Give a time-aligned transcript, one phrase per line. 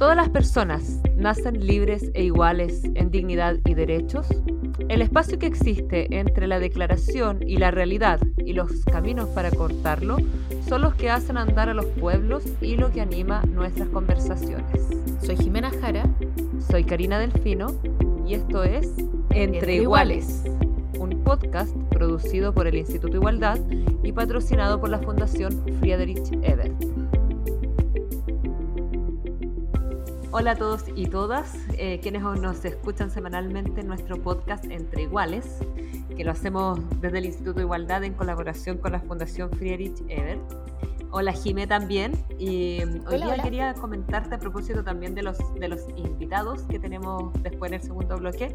[0.00, 4.26] Todas las personas nacen libres e iguales en dignidad y derechos.
[4.88, 10.16] El espacio que existe entre la declaración y la realidad y los caminos para cortarlo
[10.66, 14.88] son los que hacen andar a los pueblos y lo que anima nuestras conversaciones.
[15.22, 16.04] Soy Jimena Jara.
[16.70, 17.66] Soy Karina Delfino
[18.26, 18.90] y esto es
[19.28, 20.44] Entre, Iguales,
[20.98, 23.58] un podcast producido por el Instituto Igualdad
[24.02, 26.89] y patrocinado por la Fundación Friedrich Ebert.
[30.32, 35.58] Hola a todos y todas, eh, quienes nos escuchan semanalmente en nuestro podcast Entre Iguales,
[36.16, 40.40] que lo hacemos desde el Instituto de Igualdad en colaboración con la Fundación Friedrich Ebert.
[41.12, 45.66] Hola Jimé también, y mm, hoy día quería comentarte a propósito también de los, de
[45.66, 48.54] los invitados que tenemos después en el segundo bloque,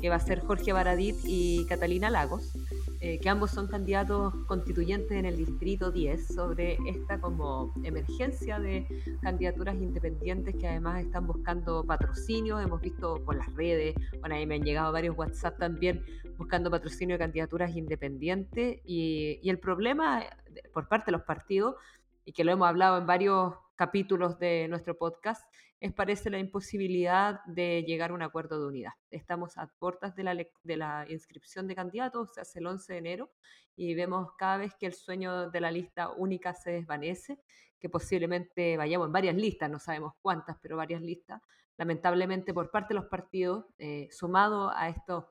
[0.00, 2.52] que va a ser Jorge Baradit y Catalina Lagos.
[3.00, 8.86] Eh, que ambos son candidatos constituyentes en el Distrito 10, sobre esta como emergencia de
[9.20, 12.58] candidaturas independientes que además están buscando patrocinio.
[12.58, 16.02] Hemos visto por las redes, bueno, ahí me han llegado varios WhatsApp también
[16.36, 20.28] buscando patrocinio de candidaturas independientes y, y el problema eh,
[20.72, 21.76] por parte de los partidos,
[22.24, 25.44] y que lo hemos hablado en varios capítulos de nuestro podcast,
[25.80, 28.92] es parece la imposibilidad de llegar a un acuerdo de unidad.
[29.10, 32.98] Estamos a puertas de la, de la inscripción de candidatos, se hace el 11 de
[32.98, 33.30] enero,
[33.76, 37.38] y vemos cada vez que el sueño de la lista única se desvanece,
[37.78, 41.42] que posiblemente vayamos en varias listas, no sabemos cuántas, pero varias listas,
[41.76, 45.24] lamentablemente por parte de los partidos, eh, sumado a estos,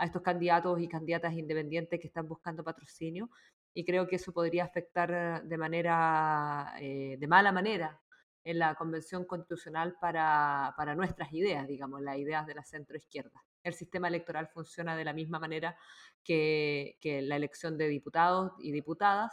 [0.00, 3.28] a estos candidatos y candidatas independientes que están buscando patrocinio,
[3.74, 8.00] y creo que eso podría afectar de manera, eh, de mala manera
[8.42, 13.44] en la Convención Constitucional para, para nuestras ideas, digamos, las ideas de la centroizquierda.
[13.62, 15.76] El sistema electoral funciona de la misma manera
[16.24, 19.32] que, que la elección de diputados y diputadas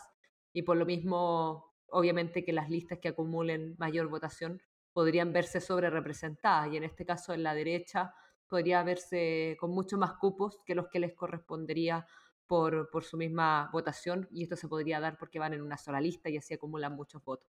[0.51, 5.89] y por lo mismo, obviamente que las listas que acumulen mayor votación podrían verse sobre
[5.89, 8.13] representadas y en este caso en la derecha
[8.47, 12.07] podría verse con mucho más cupos que los que les correspondería
[12.47, 15.99] por, por, su misma votación y esto se podría dar porque van en una sola
[15.99, 17.49] lista y así acumulan muchos votos.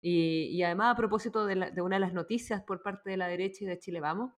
[0.00, 3.66] Y, además, a propósito de, una de las noticias por parte de la derecha y
[3.66, 4.32] de Chile Vamos,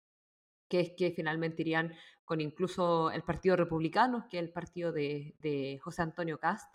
[0.68, 1.92] que es que finalmente irían
[2.24, 6.72] con incluso el Partido Republicano, que es el partido de, José Antonio Cast,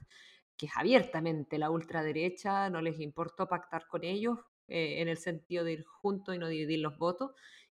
[0.58, 5.64] que es abiertamente la ultraderecha, no les importó pactar con ellos eh, en el sentido
[5.64, 7.32] de ir juntos y no dividir los votos.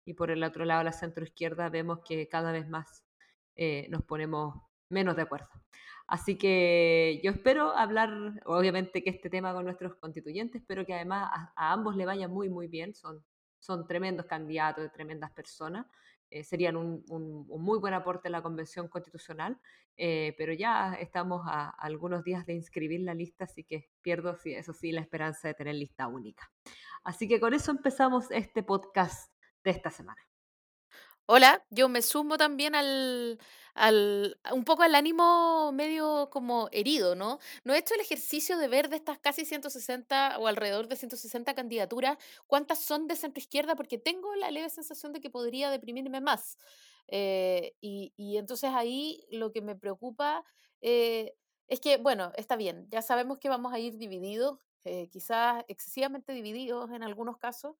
[0.08, 3.04] Y por el otro lado, la centroizquierda, vemos que cada vez más
[3.58, 4.56] eh, nos ponemos
[4.90, 5.50] menos de acuerdo.
[6.08, 11.30] Así que yo espero hablar, obviamente, que este tema con nuestros constituyentes, pero que además
[11.58, 12.96] a, ambos le vaya muy, muy bien.
[12.96, 13.22] Son,
[13.60, 15.86] son tremendos candidatos, tremendas personas.
[16.30, 17.04] Eh, serían un,
[17.50, 19.60] muy buen aporte a la Convención Constitucional,
[19.98, 24.72] eh, pero ya estamos a, algunos días de inscribir la lista, así que pierdo, eso
[24.72, 26.50] sí, la esperanza de tener lista única.
[27.04, 29.37] Así que con eso empezamos este podcast
[29.68, 30.22] de esta semana.
[31.26, 33.38] Hola, yo me sumo también al,
[33.74, 37.40] al, un poco al ánimo medio como herido, ¿no?
[37.66, 41.54] No he hecho el ejercicio de ver de estas casi 160 o alrededor de 160
[41.54, 42.18] candidaturas
[42.48, 46.58] cuántas son de centro izquierda porque tengo la leve sensación de que podría deprimirme más.
[47.10, 50.46] Eh, y, y, entonces ahí lo que me preocupa
[50.82, 51.34] eh,
[51.68, 56.32] es que, bueno, está bien, ya sabemos que vamos a ir divididos, eh, quizás excesivamente
[56.32, 57.76] divididos en algunos casos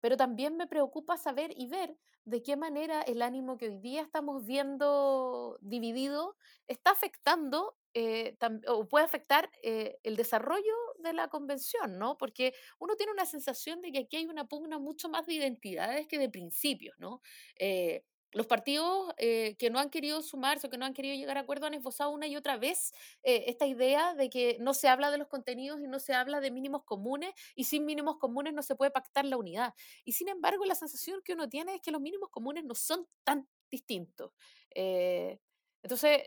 [0.00, 4.02] pero también me preocupa saber y ver de qué manera el ánimo que hoy día
[4.02, 6.36] estamos viendo dividido
[6.66, 8.36] está afectando eh,
[8.68, 12.18] o puede afectar eh, el desarrollo de la convención, ¿no?
[12.18, 16.06] Porque uno tiene una sensación de que aquí hay una pugna mucho más de identidades
[16.06, 17.22] que de principios, ¿no?
[17.58, 21.38] Eh, los partidos eh, que no han querido sumarse o que no han querido llegar
[21.38, 22.92] a acuerdo han esbozado una y otra vez
[23.22, 26.40] eh, esta idea de que no se habla de los contenidos y no se habla
[26.40, 29.74] de mínimos comunes y sin mínimos comunes no se puede pactar la unidad.
[30.04, 33.06] Y sin embargo, la sensación que uno tiene es que los mínimos comunes no son
[33.24, 34.32] tan distintos.
[34.74, 35.38] Eh,
[35.82, 36.20] entonces,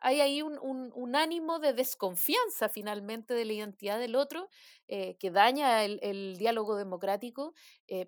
[0.00, 4.48] hay ahí un, ánimo de desconfianza finalmente de la identidad del otro
[4.86, 7.54] que daña el, el diálogo democrático,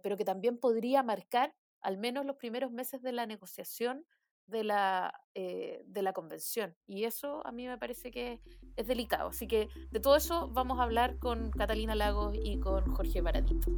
[0.03, 4.05] pero que también podría marcar al menos los primeros meses de la negociación
[4.47, 6.75] de la, eh, de la convención.
[6.87, 8.41] Y eso a mí me parece que
[8.77, 9.29] es delicado.
[9.29, 13.71] Así que de todo eso vamos a hablar con Catalina Lagos y con Jorge Baradito.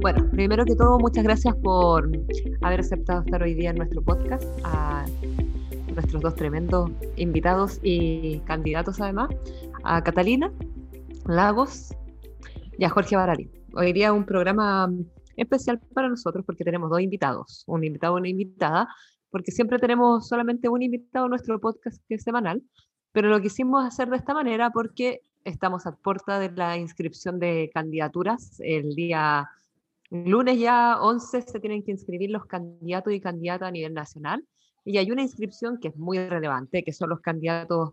[0.00, 2.08] Bueno, primero que todo, muchas gracias por
[2.62, 5.04] haber aceptado estar hoy día en nuestro podcast, a
[5.92, 9.28] nuestros dos tremendos invitados y candidatos además,
[9.82, 10.52] a Catalina
[11.28, 11.90] Lagos
[12.78, 13.50] y a Jorge Barari.
[13.74, 14.90] Hoy día un programa
[15.36, 18.88] especial para nosotros porque tenemos dos invitados, un invitado y una invitada,
[19.28, 22.62] porque siempre tenemos solamente un invitado en nuestro podcast que es semanal,
[23.12, 27.70] pero lo quisimos hacer de esta manera porque estamos a puerta de la inscripción de
[27.74, 28.58] candidaturas.
[28.60, 29.50] El día
[30.08, 34.42] lunes ya 11 se tienen que inscribir los candidatos y candidatas a nivel nacional.
[34.82, 37.90] Y hay una inscripción que es muy relevante, que son los candidatos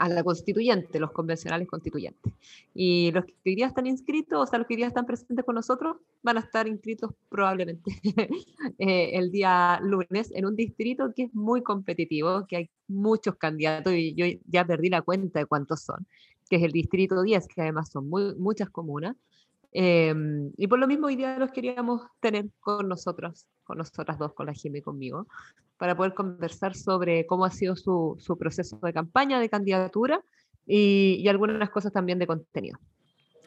[0.00, 2.32] a la constituyente, los convencionales constituyentes.
[2.74, 5.44] Y los que hoy día están inscritos, o sea, los que hoy día están presentes
[5.44, 7.92] con nosotros, van a estar inscritos probablemente
[8.78, 13.92] eh, el día lunes en un distrito que es muy competitivo, que hay muchos candidatos
[13.92, 16.06] y yo ya perdí la cuenta de cuántos son,
[16.48, 19.16] que es el distrito 10, que además son muy, muchas comunas.
[19.72, 24.32] Em, y por lo mismo hoy día los queríamos tener con nosotros, con nosotras dos,
[24.32, 25.26] con la Jimmy y conmigo,
[25.80, 30.22] para poder conversar sobre cómo ha sido su, su proceso de campaña, de candidatura
[30.66, 32.78] y, y, algunas cosas también de contenido.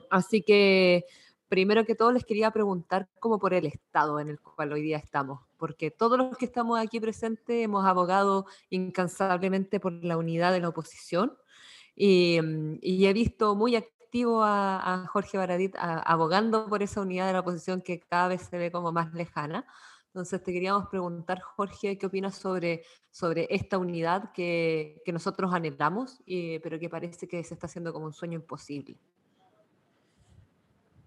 [0.09, 1.05] Así que,
[1.47, 4.97] primero que todo, les quería preguntar cómo por el estado en el cual hoy día
[4.97, 10.59] estamos, porque todos los que estamos aquí presentes hemos abogado incansablemente por la unidad de
[10.59, 11.37] la oposición
[11.95, 12.39] y,
[12.81, 17.99] he visto muy activo a, Jorge Baradit abogando por esa unidad de la oposición que
[17.99, 19.67] cada vez se ve como más lejana.
[20.13, 26.21] Entonces te queríamos preguntar, Jorge, ¿qué opinas sobre, sobre esta unidad que, que nosotros anhelamos,
[26.27, 28.95] eh, pero que parece que se está haciendo como un sueño imposible?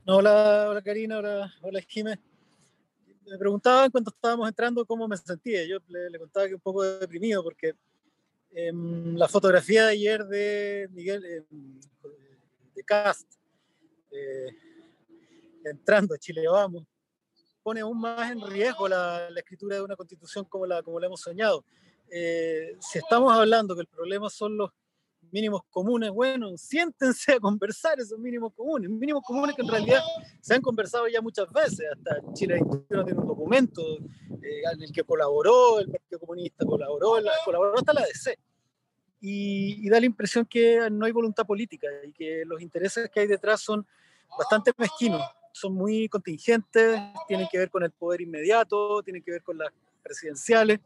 [0.06, 2.18] Hola, hola Karina, hola, hola Jiménez.
[3.30, 5.64] Me preguntaban cuando estábamos entrando cómo me sentía.
[5.64, 7.74] Yo le, contaba que un poco deprimido porque
[8.50, 11.44] eh, la fotografía de ayer de Miguel, eh,
[12.74, 13.32] de Cast,
[14.10, 14.48] eh,
[15.64, 16.82] entrando a Chile Vamos,
[17.66, 21.06] pone aún más en riesgo la, la escritura de una constitución como la, como la
[21.06, 21.64] hemos soñado.
[22.08, 24.70] Eh, si estamos hablando que el problema son los
[25.32, 30.00] mínimos comunes, bueno, siéntense a conversar esos mínimos comunes, mínimos comunes que en realidad
[30.40, 33.82] se han conversado ya muchas veces, hasta Chile no tiene un documento
[34.40, 38.38] eh, en el que colaboró el Partido Comunista, colaboró, colaboró hasta la DC.
[39.20, 43.18] Y, y, da la impresión que no hay voluntad política y que los intereses que
[43.18, 43.84] hay detrás son
[44.38, 45.22] bastante mezquinos
[45.56, 49.72] son muy contingentes, tienen que ver con el poder inmediato, tienen que ver con las
[50.02, 50.80] presidenciales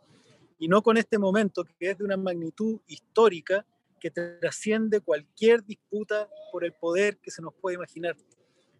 [0.60, 3.66] y no con este momento que es de una magnitud histórica
[3.98, 8.16] que trasciende cualquier disputa por el poder que se nos puede imaginar.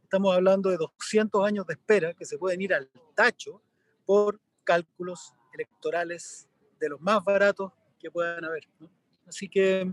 [0.05, 3.61] Estamos hablando de 200 años de espera que se pueden ir al tacho
[4.07, 6.49] por cálculos electorales
[6.79, 8.69] de los más baratos que puedan haber.
[8.79, 8.89] ¿no?
[9.27, 9.93] Así que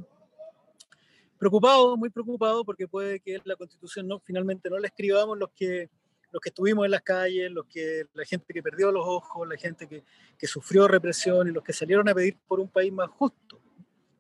[1.38, 5.90] preocupado, muy preocupado, porque puede que la constitución no, finalmente no la escribamos los que,
[6.32, 9.58] los que estuvimos en las calles, los que, la gente que perdió los ojos, la
[9.58, 10.04] gente que,
[10.38, 13.60] que sufrió represión y los que salieron a pedir por un país más justo.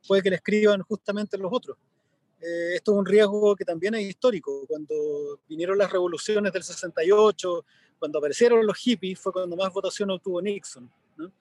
[0.07, 1.77] Puede que la escriban justamente los otros.
[2.39, 4.65] Eh, esto es un riesgo que también es histórico.
[4.67, 7.65] Cuando vinieron las revoluciones del 68,
[7.99, 10.89] cuando aparecieron los hippies, fue cuando más votación obtuvo Nixon.
[11.17, 11.31] ¿no?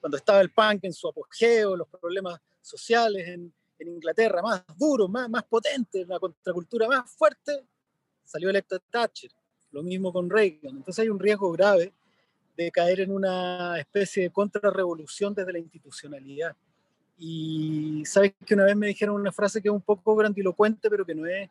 [0.00, 5.08] Cuando estaba el punk en su apogeo, los problemas sociales en, en Inglaterra más duro,
[5.08, 7.64] más, más potente, una contracultura más fuerte,
[8.24, 9.30] salió electo Thatcher.
[9.72, 10.76] Lo mismo con Reagan.
[10.76, 11.92] Entonces hay un riesgo grave
[12.56, 16.56] de caer en una especie de contrarrevolución desde la institucionalidad.
[17.18, 21.04] Y sabes que una vez me dijeron una frase que es un poco grandilocuente, pero
[21.04, 21.50] que no es,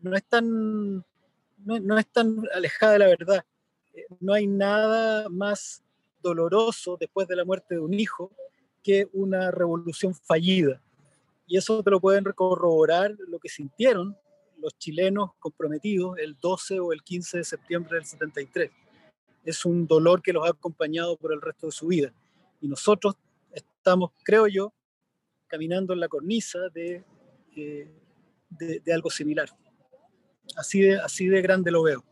[0.00, 3.44] no es, tan, no, no es tan alejada de la verdad.
[3.94, 5.82] Eh, no hay nada más
[6.22, 8.30] doloroso después de la muerte de un hijo
[8.82, 10.80] que una revolución fallida
[11.48, 14.16] y eso te lo pueden corroborar lo que sintieron
[14.58, 18.70] los chilenos comprometidos el 12 o el 15 de septiembre del 73.
[19.44, 22.12] Es un dolor que los ha acompañado por el resto de su vida.
[22.60, 23.14] Y nosotros
[23.52, 24.74] estamos, creo yo,
[25.46, 27.04] caminando en la cornisa de,
[27.56, 27.90] eh,
[28.50, 29.48] de, algo similar.
[30.56, 32.04] Así de, así de grande lo veo.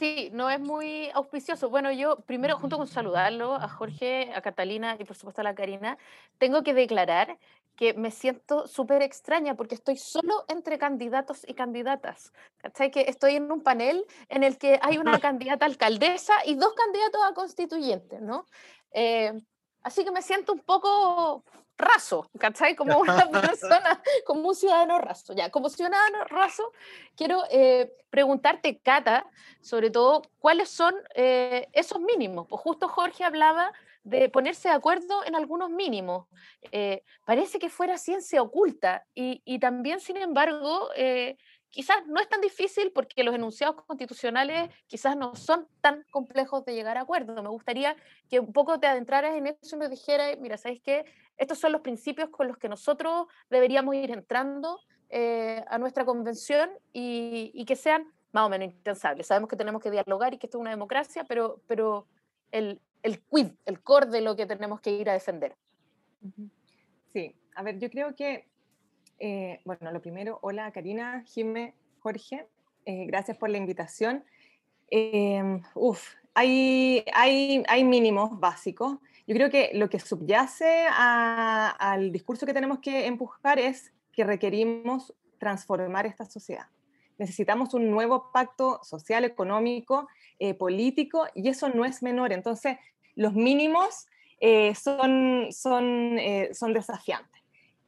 [0.00, 1.68] Sí, no es muy auspicioso.
[1.68, 5.54] Bueno, yo primero, junto con saludarlo a Jorge, a Catalina y por supuesto a la
[5.54, 5.98] Karina,
[6.38, 7.38] tengo que declarar
[7.76, 12.32] que me siento súper extraña porque estoy solo entre candidatos y candidatas.
[12.56, 12.90] ¿Cachai?
[12.90, 17.20] Que estoy en un panel en el que hay una candidata alcaldesa y dos candidatos
[17.22, 18.46] a constituyente, ¿no?
[18.92, 19.38] Eh,
[19.82, 21.44] así que me siento un poco
[21.80, 22.76] raso, ¿cachai?
[22.76, 25.32] Como una persona, como un ciudadano raso.
[25.34, 26.72] Ya, como ciudadano raso,
[27.16, 29.26] quiero eh, preguntarte, Cata,
[29.60, 32.46] sobre todo, ¿cuáles son eh, esos mínimos?
[32.48, 33.72] Pues justo Jorge hablaba
[34.02, 36.26] de ponerse de acuerdo en algunos mínimos.
[36.72, 41.36] Eh, parece que fuera ciencia oculta y, y también, sin embargo, eh,
[41.70, 46.74] quizás no es tan difícil porque los enunciados constitucionales quizás no son tan complejos de
[46.74, 47.42] llegar a acuerdo.
[47.42, 47.96] Me gustaría
[48.28, 51.04] que un poco te adentraras en eso y me dijeras, mira, ¿sabes qué?
[51.36, 56.70] Estos son los principios con los que nosotros deberíamos ir entrando eh, a nuestra convención
[56.92, 59.26] y, y, que sean más o menos intensables.
[59.26, 62.06] Sabemos que tenemos que dialogar y que esto es una democracia, pero, pero
[62.52, 65.56] el, el quid, el core de lo que tenemos que ir a defender.
[67.12, 68.46] Sí, a ver, yo creo que,
[69.20, 72.46] eh, bueno, lo primero, hola Karina, Jimé, Jorge,
[72.86, 74.24] eh, gracias por la invitación.
[74.90, 76.02] Em, uf,
[76.34, 78.98] hay, hay, hay mínimos básicos.
[79.26, 85.14] Yo creo que lo que subyace al discurso que tenemos que empujar es que requerimos
[85.38, 86.66] transformar esta sociedad.
[87.18, 90.08] Necesitamos un nuevo pacto social, económico,
[90.38, 92.32] eh, político, y eso no es menor.
[92.32, 92.78] Entonces,
[93.14, 94.06] los mínimos
[94.40, 97.42] eh, son, son, eh, son desafiantes.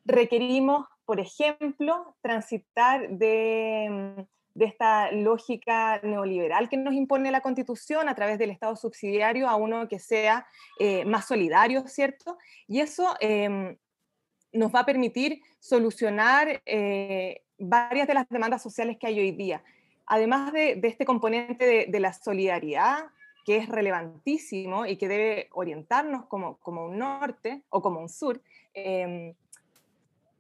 [0.05, 8.14] Requerimos, por ejemplo, transitar de, de, esta lógica neoliberal que nos impone la Constitución a
[8.14, 10.47] través del Estado subsidiario a uno que sea
[11.04, 12.38] más solidario, ¿cierto?
[12.66, 13.76] Y eso em,
[14.54, 19.62] nos va a permitir solucionar eh, varias de las demandas sociales que hay hoy día.
[20.07, 23.04] Además de, este componente de, la solidaridad,
[23.45, 28.40] que es relevantísimo y que debe orientarnos como, como un norte o como un sur,
[28.73, 29.35] em,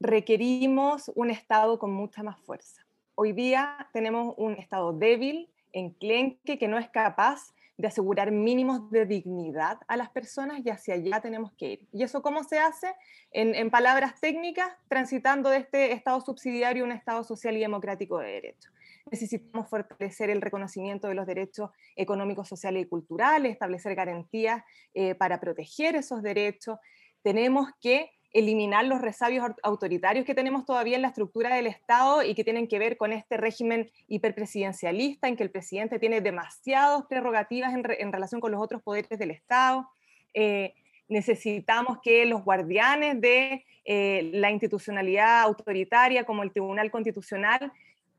[0.02, 2.84] requerimos un Estado con mucha más fuerza.
[3.14, 9.06] Hoy día tenemos un Estado débil, enclenque, que no es capaz de asegurar mínimos de
[9.06, 11.88] dignidad a las personas y hacia allá tenemos que ir.
[11.92, 12.94] ¿Y eso cómo se hace?
[13.30, 18.32] En, palabras técnicas, transitando de este Estado subsidiario a un Estado social y democrático de
[18.32, 18.70] derecho.
[19.10, 25.38] Necesitamos fortalecer el reconocimiento de los derechos económicos, sociales y culturales, establecer garantías eh, para
[25.38, 26.78] proteger esos derechos.
[27.22, 32.34] Tenemos que eliminar los resabios autoritarios que tenemos todavía en la estructura del Estado y
[32.34, 37.74] que tienen que ver con este régimen hiperpresidencialista en que el presidente tiene demasiadas prerrogativas
[37.74, 39.86] en, relación con los otros poderes del Estado.
[40.32, 40.74] Eh,
[41.08, 47.70] necesitamos que los guardianes de eh, la institucionalidad autoritaria como el Tribunal Constitucional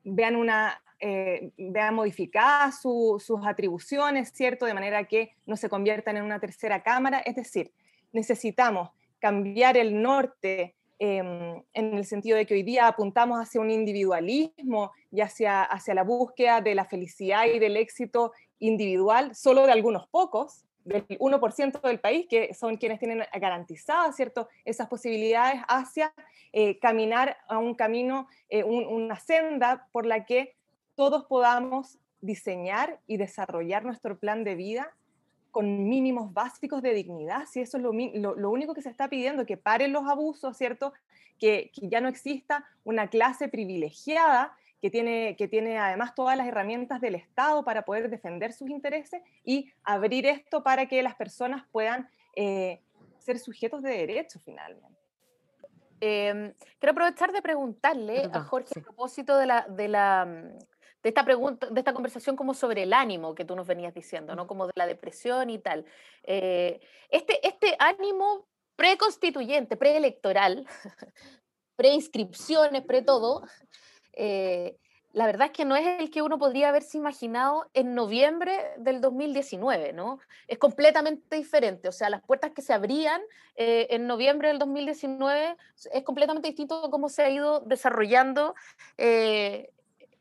[0.04, 4.68] vean, una, eh, vean modificadas sus atribuciones, ¿cierto?
[4.68, 7.20] De manera que no se conviertan en una tercera cámara.
[7.20, 7.72] Es decir,
[8.12, 8.92] necesitamos
[9.24, 14.92] cambiar el norte em, en el sentido de que hoy día apuntamos hacia un individualismo
[15.12, 20.10] y hacia, hacia la búsqueda de la felicidad y del éxito individual solo de algunos
[20.10, 24.50] pocos, del 1% del país, que son quienes tienen garantizadas ¿cierto?
[24.66, 26.14] esas posibilidades hacia
[26.52, 30.58] eh, caminar a un camino, eh, una senda por la que
[30.96, 34.94] todos podamos diseñar y desarrollar nuestro plan de vida
[35.54, 39.46] con mínimos básicos de dignidad, si eso es lo, lo, único que se está pidiendo,
[39.46, 40.94] que paren los abusos, ¿cierto?
[41.40, 46.48] Que, que, ya no exista una clase privilegiada que tiene, que tiene además todas las
[46.48, 51.64] herramientas del Estado para poder defender sus intereses y abrir esto para que las personas
[51.72, 52.82] puedan eh,
[53.20, 55.00] ser sujetos de derecho finalmente.
[56.02, 60.73] Em, quiero aprovechar de preguntarle a Jorge a propósito de la, de la mm,
[61.04, 64.36] de esta pregunta, de esta conversación como sobre el ánimo que tú nos venías diciendo,
[64.36, 64.48] ¿no?
[64.48, 65.86] Como de la depresión y tal.
[66.24, 66.80] Eh,
[67.10, 70.66] este, este ánimo preconstituyente, preelectoral,
[71.76, 73.44] preinscripciones, pre todo,
[74.14, 74.78] eh,
[75.12, 79.00] la verdad es que no es el que uno podría haberse imaginado en noviembre del
[79.00, 80.20] 2019, ¿no?
[80.48, 83.22] Es completamente diferente, o sea, las puertas que se abrían
[83.56, 85.56] eh, en noviembre del 2019
[85.92, 88.56] es completamente distinto a cómo se ha ido desarrollando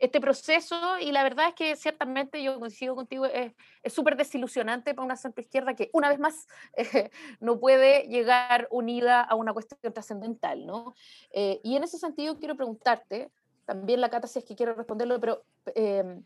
[0.03, 5.07] este proceso y la verdad es que ciertamente yo coincido contigo, es súper desilusionante para
[5.07, 9.93] una centro izquierda que una vez más eh, no puede llegar unida a una cuestión
[9.93, 10.97] trascendental, ¿no?
[11.31, 13.31] Eh, y en ese sentido quiero preguntarte,
[13.65, 15.45] también la Cata si es que quiero responderlo, pero
[15.77, 16.25] em,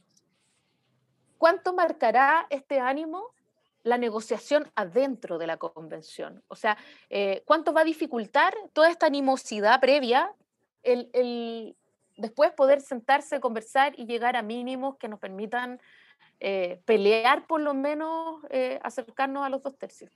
[1.36, 3.34] ¿cuánto marcará este ánimo
[3.82, 6.42] la negociación adentro de la convención?
[6.48, 6.78] O sea,
[7.10, 10.32] eh, ¿cuánto va a dificultar toda esta animosidad previa
[10.82, 11.76] el, el
[12.16, 15.80] después poder sentarse, conversar y llegar a mínimos que nos permitan
[16.40, 20.10] eh, pelear por lo menos, eh, acercarnos a los dos tercios.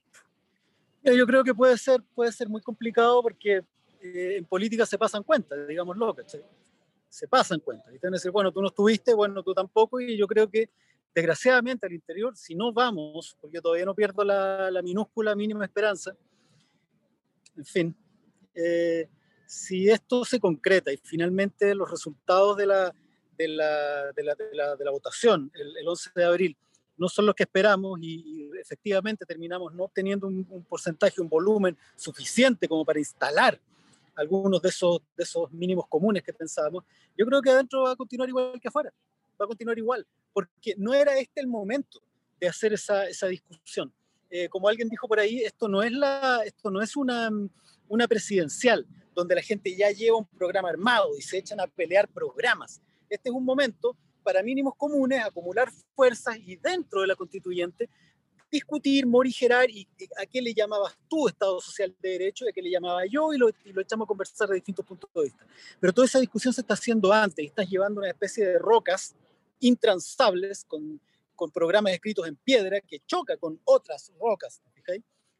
[1.02, 3.62] Yo creo que puede ser, puede ser muy complicado porque
[4.02, 6.42] eh, en política se pasan cuentas, digámoslo, ¿cachai?
[7.08, 7.92] Se pasan cuentas.
[7.94, 10.70] Y te decir, bueno, tú no estuviste, bueno, tú tampoco, y yo creo que
[11.14, 16.14] desgraciadamente al interior, si no vamos, porque todavía no pierdo la, la minúscula mínima esperanza,
[17.56, 17.96] en fin,
[18.54, 19.08] eh,
[19.50, 22.94] si esto se concreta y finalmente los resultados de la,
[23.36, 26.56] de la, de la, de la, votación el, 11 de abril
[26.96, 32.68] no son los que esperamos y, efectivamente terminamos no teniendo un, porcentaje, un volumen suficiente
[32.68, 33.60] como para instalar
[34.14, 36.84] algunos de esos, de esos mínimos comunes que pensábamos,
[37.18, 38.92] yo creo que adentro va a continuar igual que afuera,
[39.40, 42.00] va a continuar igual, porque no era este el momento
[42.38, 43.92] de hacer esa, esa discusión.
[44.30, 47.30] Eh, como alguien dijo por ahí, esto no es, la, esto no es una,
[47.88, 52.08] una presidencial, donde la gente ya lleva un programa armado y se echan a pelear
[52.08, 52.80] programas.
[53.08, 57.88] Este es un momento para mínimos comunes, acumular fuerzas y dentro de la constituyente
[58.50, 59.86] discutir, morigerar y
[60.20, 63.32] a qué le llamabas tú Estado Social de Derecho y a qué le llamaba yo
[63.32, 65.46] y lo, y lo echamos a conversar de distintos puntos de vista.
[65.78, 69.14] Pero toda esa discusión se está haciendo antes y estás llevando una especie de rocas
[69.60, 71.00] intransables con,
[71.36, 74.60] con programas escritos en piedra que choca con otras rocas.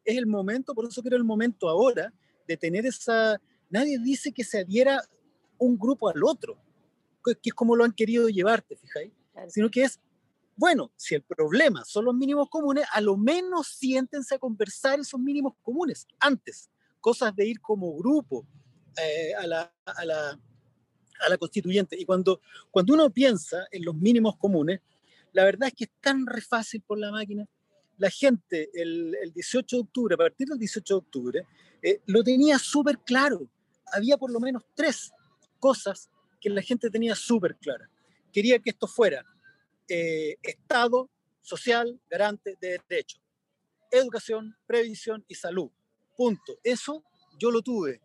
[0.04, 2.12] Es el momento, por eso quiero el momento ahora
[2.46, 3.40] de tener esa...
[3.70, 5.02] Nadie dice que se adhiera
[5.58, 6.58] un grupo al otro,
[7.24, 9.12] que es como lo han querido llevarte, fijáis,
[9.48, 10.00] sino que es
[10.60, 15.18] bueno, si el problema son los mínimos comunes, a lo menos siéntense a conversar esos
[15.18, 16.68] mínimos comunes antes.
[17.00, 18.46] Cosas de ir como grupo
[18.98, 20.38] eh, a, la, a, la,
[21.20, 21.98] a, la, constituyente.
[21.98, 24.82] Y cuando, cuando uno piensa en los mínimos comunes,
[25.32, 27.46] la verdad es que es tan re fácil por la máquina.
[27.96, 31.46] La gente el, el 18 de octubre, a partir del 18 de octubre,
[31.82, 33.48] eh, lo tenía súper claro.
[33.92, 35.12] Había por lo menos tres
[35.58, 37.88] cosas que la gente tenía súper claras.
[38.32, 39.24] Quería que esto fuera
[39.88, 41.10] eh, Estado
[41.42, 43.20] social garante de derechos.
[43.90, 45.70] Educación, previsión y salud.
[46.16, 46.58] Punto.
[46.62, 47.04] Eso
[47.38, 48.00] yo lo tuve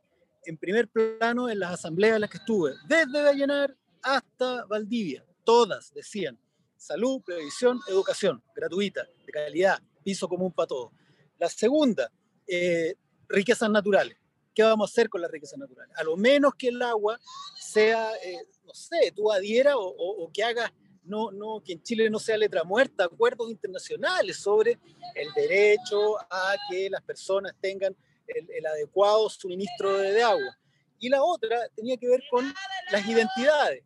[0.45, 5.25] en primer plano en las asambleas en las que estuve, desde Vallenar hasta Valdivia.
[5.43, 6.39] Todas decían
[6.77, 10.91] salud, previsión, educación, gratuita, de calidad, piso común para todos.
[11.39, 12.11] La segunda,
[12.47, 12.95] eh,
[13.27, 14.17] riquezas naturales.
[14.55, 15.95] ¿Qué vamos a hacer con las riquezas naturales?
[15.97, 17.19] A lo menos que el agua
[17.59, 20.71] sea, eh, no sé, tú adhiera o, o que hagas
[21.05, 24.79] no, no, que en Chile no sea letra muerta, acuerdos internacionales sobre
[25.13, 27.95] el derecho a que las personas tengan
[28.27, 30.57] el, adecuado suministro de, agua.
[30.99, 32.51] Y la otra tenía que ver con
[32.91, 33.83] las identidades,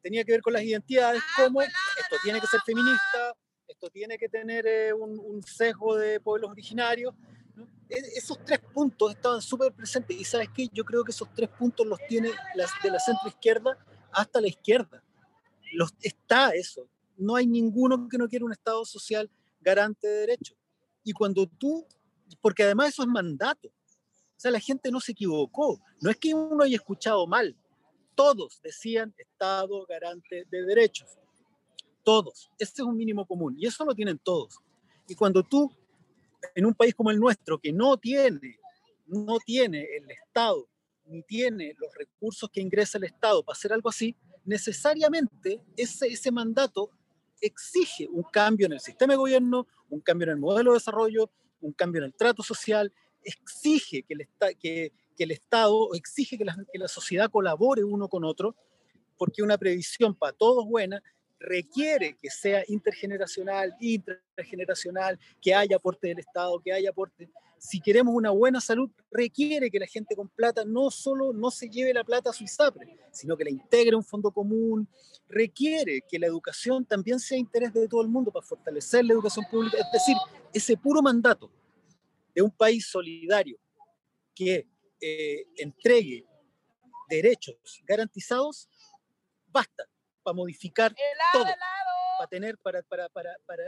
[0.00, 3.36] tenía que ver con las identidades como esto tiene que ser feminista,
[3.68, 7.14] esto tiene que tener eh, un, sesgo de pueblos originarios.
[7.94, 11.48] E, esos tres puntos estaban súper presentes y sabes qué, yo creo que esos tres
[11.50, 13.78] puntos los tiene las, de la centro izquierda
[14.12, 15.02] hasta la izquierda.
[16.00, 16.88] Está eso.
[17.16, 20.56] No hay ninguno que no quiera un Estado social garante de derechos.
[21.02, 21.86] Y cuando tú,
[22.40, 26.34] porque además eso es mandato, o sea, la gente no se equivocó, no es que
[26.34, 27.56] uno haya escuchado mal,
[28.14, 31.18] todos decían Estado garante de derechos,
[32.02, 33.56] todos, este es un mínimo común.
[33.58, 34.58] Y eso lo tienen todos.
[35.08, 35.70] Y cuando tú,
[36.54, 38.58] en un país como el nuestro, que no tiene,
[39.06, 40.68] no tiene el Estado,
[41.06, 46.30] ni tiene los recursos que ingresa el Estado para hacer algo así, necesariamente ese, ese
[46.30, 46.90] mandato
[47.40, 51.30] exige un cambio en el sistema de gobierno, un cambio en el modelo de desarrollo,
[51.60, 54.28] un cambio en el trato social, exige que el,
[54.58, 58.56] que, que el Estado, exige que la, que la sociedad colabore uno con otro,
[59.16, 61.02] porque una previsión para todos buena
[61.44, 67.30] requiere que sea intergeneracional, intergeneracional, que haya aporte del Estado, que haya aporte.
[67.58, 71.68] Si queremos una buena salud, requiere que la gente con plata no solo no se
[71.68, 74.88] lleve la plata a su ISAPRE, sino que la integre un fondo común,
[75.28, 79.46] requiere que la educación también sea interés de todo el mundo para fortalecer la educación
[79.50, 80.16] pública, es decir,
[80.52, 81.50] ese puro mandato
[82.34, 83.58] de un país solidario
[84.34, 84.66] que
[85.00, 86.24] eh, entregue
[87.08, 88.68] derechos garantizados,
[89.46, 89.84] basta
[90.24, 90.92] para modificar
[91.32, 91.44] todo,
[92.18, 93.62] para tener, para, para, para, para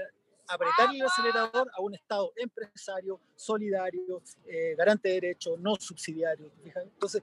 [0.49, 6.51] apretar el acelerador a un Estado empresario, solidario, eh, garante de derechos, no subsidiario.
[6.64, 7.23] Entonces,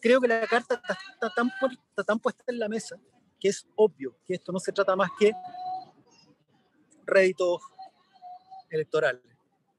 [0.00, 1.48] creo que la carta está, tan,
[1.88, 2.96] está tan puesta en la mesa
[3.38, 5.32] que es obvio que esto no se trata más que
[7.06, 7.62] réditos
[8.68, 9.22] electorales.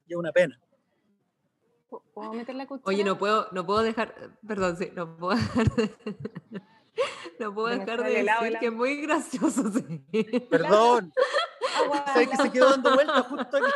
[0.06, 0.60] Y es una pena.
[2.14, 4.14] ¿Puedo meter la Oye, no puedo, no puedo dejar,
[4.46, 5.94] perdón, sí, no puedo dejar de,
[7.42, 9.62] no puedo dejar de decir que es muy gracioso.
[10.12, 10.24] Sí.
[10.50, 11.12] Perdón.
[12.06, 13.72] ¿Sabes que se quedó dando vueltas justo aquí?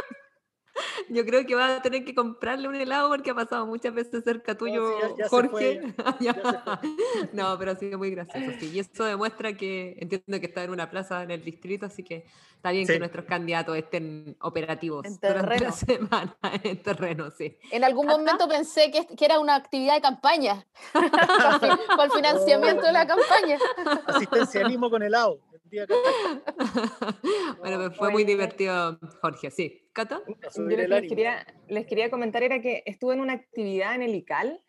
[1.08, 4.24] Yo creo que va a tener que comprarle un helado porque ha pasado muchas veces
[4.24, 4.94] cerca tuyo,
[5.28, 5.94] Jorge.
[7.32, 8.70] no, pero ha sido muy gracioso, sí.
[8.74, 12.26] Y eso demuestra que entiendo que está en una plaza en el distrito, así que
[12.54, 17.56] está bien que nuestros candidatos estén operativos en durante la semana en terreno, sí.
[17.70, 20.66] En algún momento pensé que, que, era una actividad de campaña,
[22.06, 23.58] el financiamiento de la campaña.
[24.06, 25.40] Asistencialismo con helado.
[27.58, 29.88] bueno, pues fue muy divertido, Jorge, sí.
[29.92, 30.20] ¿Cata?
[30.56, 34.62] les quería, les quería comentar era que estuve en una actividad en el ICAL,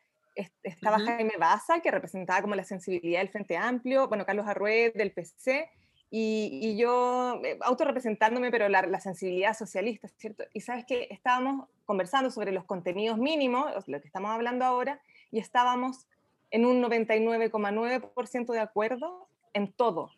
[0.63, 5.11] estaba Jaime Baza, que representaba como la sensibilidad del Frente Amplio, bueno, Carlos Arruet del
[5.11, 5.69] PC,
[6.09, 10.45] y, y yo eh, autorrepresentándome, pero la, la, sensibilidad socialista, ¿cierto?
[10.53, 15.39] Y sabes que estábamos conversando sobre los contenidos mínimos, lo que estamos hablando ahora, y
[15.39, 16.07] estábamos
[16.51, 20.11] en un 99,9% de acuerdo en todo,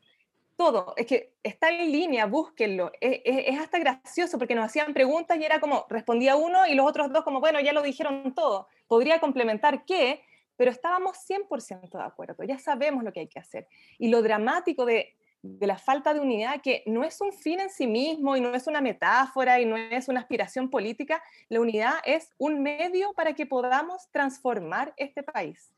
[0.59, 0.93] todo.
[0.97, 2.91] Es que está en línea, búsquenlo.
[2.99, 7.11] Es, hasta gracioso porque nos hacían preguntas y era como, respondía uno y los otros
[7.11, 8.67] dos como, bueno, ya lo dijeron todo.
[8.87, 10.21] Podría complementar qué,
[10.57, 12.43] pero estábamos 100% de acuerdo.
[12.43, 13.67] Ya sabemos lo que hay que hacer.
[13.97, 17.69] Y lo dramático de, de la falta de unidad, que no es un fin en
[17.69, 21.93] sí mismo y no es una metáfora y no es una aspiración política, la unidad
[22.03, 25.71] es un medio para que podamos transformar este país.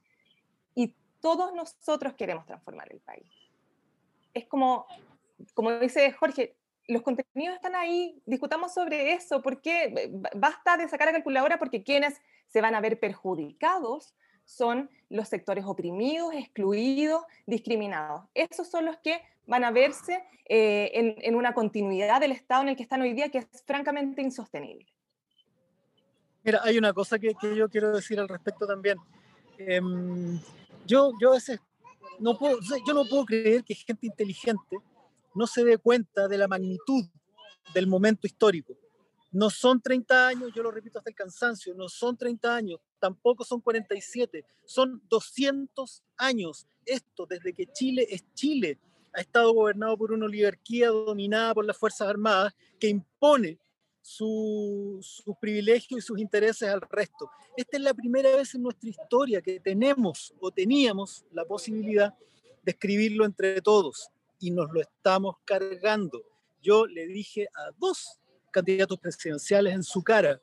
[1.21, 3.31] Todos nosotros queremos transformar el país.
[4.33, 4.85] Es como,
[5.53, 6.55] como dice Jorge,
[6.87, 12.19] los contenidos están ahí, discutamos sobre eso, porque basta de sacar la calculadora porque quienes
[12.47, 14.13] se van a ver perjudicados
[14.45, 18.23] son los sectores oprimidos, excluidos, discriminados.
[18.33, 22.75] Esos son los que van a verse eh, en, una continuidad del estado en el
[22.75, 24.87] que están hoy día que es francamente insostenible.
[26.43, 28.97] Mira, hay una cosa que, yo quiero decir al respecto también.
[29.57, 30.39] Em,
[30.91, 31.59] yo, yo a veces
[32.19, 34.77] no puedo, yo no puedo creer que gente inteligente
[35.33, 37.05] no se dé cuenta de la magnitud
[37.73, 38.77] del momento histórico.
[39.31, 43.45] No son 30 años, yo lo repito hasta el cansancio, no son 30 años, tampoco
[43.45, 46.67] son 47, son 200 años.
[46.85, 48.77] Esto desde que Chile es Chile,
[49.13, 53.57] ha estado gobernado por una oligarquía dominada por las Fuerzas Armadas que impone
[54.01, 57.29] sus privilegios y sus intereses al resto.
[57.55, 62.13] Esta es la primera vez en nuestra historia que tenemos o teníamos la posibilidad
[62.63, 64.09] de escribirlo entre todos
[64.39, 66.23] y nos lo estamos cargando.
[66.61, 68.19] Yo le dije a dos
[68.51, 70.41] candidatos presidenciales en su cara,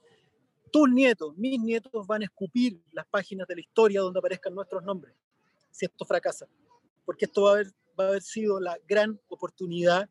[0.71, 4.83] tus nietos, mis nietos van a escupir las páginas de la historia donde aparezcan nuestros
[4.83, 5.15] nombres,
[5.71, 6.47] si esto fracasa,
[7.05, 7.63] porque esto va
[7.99, 10.09] va a haber sido la gran oportunidad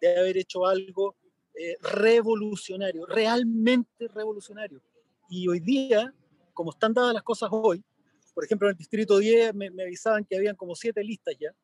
[0.00, 1.16] de haber hecho algo
[1.62, 4.80] eh, revolucionario, realmente revolucionario.
[5.28, 6.10] Y hoy día,
[6.54, 7.84] como están dadas las cosas hoy,
[8.32, 11.54] por ejemplo, en el Distrito 10 me, me avisaban que habían como siete listas ya,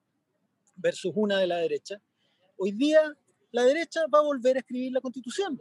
[0.75, 1.99] versus una de la derecha.
[2.59, 3.01] Hoy día
[3.53, 5.59] la derecha va a volver a escribir la constitución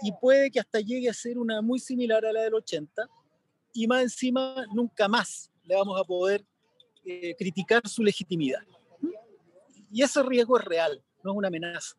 [0.00, 3.06] y puede que hasta llegue a ser una muy similar a la del 80
[3.74, 6.42] y más encima nunca más le vamos a poder
[7.04, 8.62] eh, criticar su legitimidad.
[9.90, 11.96] Y ese riesgo es real, no es una amenaza.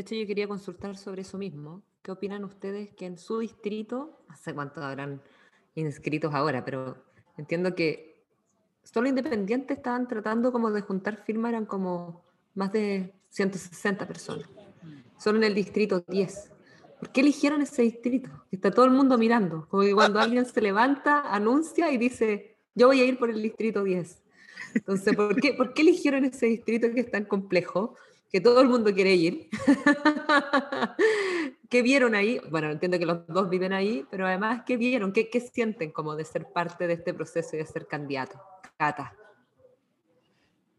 [0.00, 1.82] De hecho, yo quería consultar sobre eso mismo.
[2.00, 5.20] ¿Qué opinan ustedes que en su distrito, no sé cuántos habrán
[5.74, 6.96] inscritos ahora, pero
[7.36, 8.24] entiendo que
[8.82, 14.48] solo independientes estaban tratando como de juntar firmas, eran como más de 160 personas,
[15.18, 16.50] solo en el distrito 10.
[16.98, 18.30] ¿Por qué eligieron ese distrito?
[18.50, 22.86] Está todo el mundo mirando, como que cuando alguien se levanta, anuncia y dice, yo
[22.86, 24.22] voy a ir por el distrito 10.
[24.76, 27.96] Entonces, ¿por qué, ¿por qué eligieron ese distrito que es tan complejo?
[28.30, 29.50] Que todo el mundo quiere ir.
[31.68, 32.40] ¿Qué vieron ahí?
[32.50, 35.12] Bueno, entiendo que los dos viven ahí, pero además, ¿qué vieron?
[35.12, 38.40] ¿Qué, sienten como de ser parte de este proceso y de ser candidato?
[38.76, 39.14] Cata.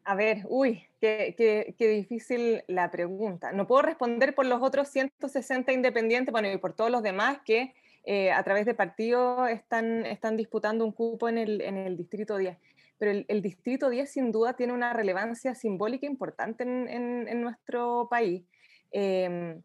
[0.04, 3.52] A ver, uy, qué, difícil la pregunta.
[3.52, 7.74] No puedo responder por los otros 160 independientes, bueno, y por todos los demás que
[8.04, 10.04] eh, a través de partidos están,
[10.36, 12.58] disputando un cupo en el Distrito 10
[13.02, 18.46] pero el, Distrito 10 sin duda tiene una relevancia simbólica importante en, nuestro país,
[18.92, 19.64] em,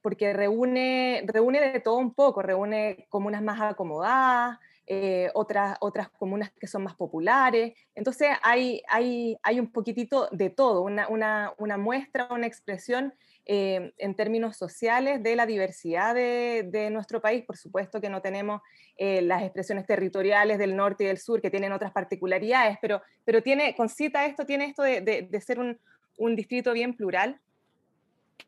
[0.00, 6.50] porque reúne, reúne de todo un poco, reúne comunas más acomodadas, eh, otras, otras comunas
[6.58, 7.74] que son más populares.
[7.94, 13.12] Entonces hay, hay, hay un poquitito de todo, una, una muestra, una expresión
[13.50, 17.46] eh, en términos sociales de la diversidad de, nuestro país.
[17.46, 18.60] Por supuesto que no tenemos
[18.98, 23.42] eh, las expresiones territoriales del norte y del sur que tienen otras particularidades, pero, pero
[23.42, 27.40] tiene, concita esto, tiene esto de, ser un, distrito bien plural.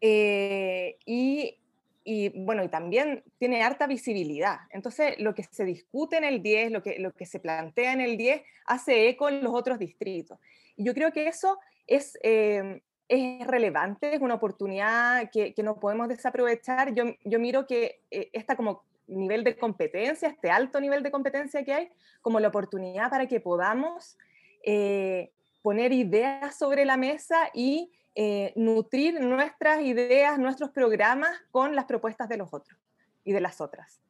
[0.02, 1.56] Eh, y,
[2.34, 4.58] bueno, y también tiene harta visibilidad.
[4.68, 8.02] Entonces, lo que se discute en el 10, lo que, lo que se plantea en
[8.02, 10.38] el 10, hace eco en los otros distritos.
[10.76, 12.18] Y yo creo que eso es,
[13.10, 16.94] es relevante, es una oportunidad que, que no podemos desaprovechar.
[16.94, 21.64] Yo, yo miro que eh, esta como nivel de competencia, este alto nivel de competencia
[21.64, 21.88] que hay,
[22.22, 24.16] como la oportunidad para que podamos
[24.64, 31.86] eh, poner ideas sobre la mesa y eh, nutrir nuestras ideas, nuestros programas con las
[31.86, 32.78] propuestas de los otros
[33.24, 34.00] y de las otras.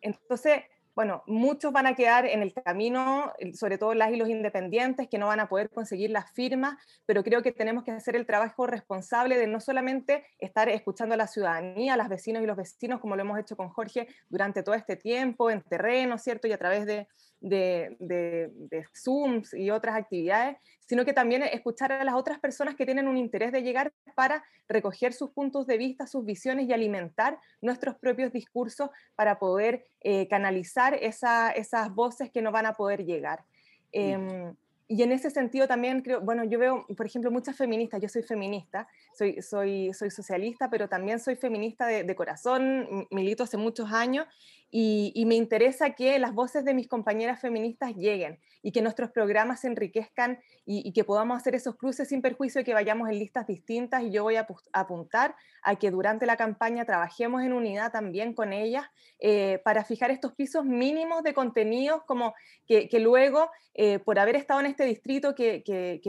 [0.00, 0.64] entonces,
[0.98, 5.16] bueno, muchos van a quedar en el camino, sobre todo las y los independientes, que
[5.16, 8.66] no van a poder conseguir las firmas, pero creo que tenemos que hacer el trabajo
[8.66, 12.98] responsable de no solamente estar escuchando a la ciudadanía, a los vecinos y los vecinos,
[12.98, 16.48] como lo hemos hecho con Jorge durante todo este tiempo, en terreno, ¿cierto?
[16.48, 17.06] Y a través de,
[17.40, 22.84] de, de, Zooms y otras actividades, sino que también escuchar a las otras personas que
[22.84, 27.38] tienen un interés de llegar para recoger sus puntos de vista, sus visiones y alimentar
[27.60, 33.44] nuestros propios discursos para poder eh, canalizar esas voces que no van a poder llegar.
[33.92, 34.54] Em,
[34.90, 38.22] y en ese sentido también creo, bueno, yo veo, por ejemplo, muchas feministas, yo soy
[38.22, 43.92] feminista, soy, soy, soy socialista, pero también soy feminista de, de corazón, milito hace muchos
[43.92, 44.26] años,
[44.70, 49.60] y, me interesa que las voces de mis compañeras feministas lleguen y que nuestros programas
[49.60, 53.46] se enriquezcan y, que podamos hacer esos cruces sin perjuicio de que vayamos en listas
[53.46, 54.02] distintas.
[54.02, 58.52] Y yo voy a apuntar a que durante la campaña trabajemos en unidad también con
[58.52, 58.84] ellas
[59.20, 62.34] eh, para fijar estos pisos mínimos de contenidos como
[62.66, 65.62] que, luego, eh, por haber estado en este distrito que,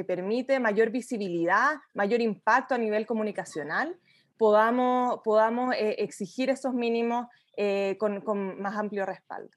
[0.05, 3.97] permite mayor visibilidad, mayor impacto a nivel comunicacional,
[4.37, 7.27] podamos, podamos eh, exigir esos mínimos
[7.61, 9.51] eh, con, con, más amplio respaldo.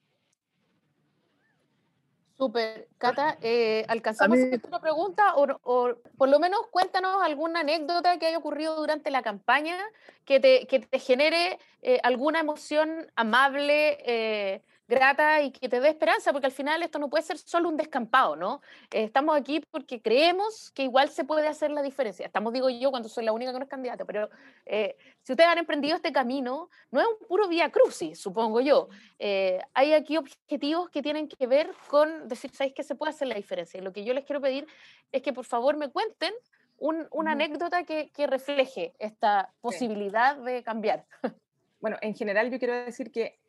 [2.36, 2.88] Súper.
[2.98, 5.36] Cata, eh, ¿alcanzamos a una pregunta?
[5.36, 9.78] O, o, por lo menos cuéntanos alguna anécdota que haya ocurrido durante la campaña
[10.24, 11.60] que te, que te genere
[12.02, 14.60] alguna emoción amable,
[14.92, 17.76] grata y que te dé esperanza, porque al final esto no puede ser solo un
[17.76, 18.60] descampado, ¿no?
[18.90, 22.26] Eh, estamos aquí porque creemos que igual se puede hacer la diferencia.
[22.26, 24.28] Estamos, digo yo, cuando soy la única que no es candidata, pero
[24.66, 28.88] eh, si ustedes han emprendido este camino, no es un puro vía crucis, supongo yo.
[29.18, 33.28] Eh, hay aquí objetivos que tienen que ver con decir, ¿sabéis que se puede hacer
[33.28, 33.78] la diferencia?
[33.78, 34.66] Y lo que yo les quiero pedir
[35.10, 36.32] es que por favor me cuenten
[36.78, 41.06] una anécdota que, que, refleje esta posibilidad de cambiar.
[41.80, 43.41] Bueno, en general yo quiero decir que